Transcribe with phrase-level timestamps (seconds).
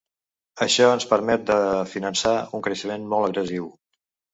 [0.65, 1.59] Això ens permet de
[1.95, 3.75] finançar un creixement molt agressiu.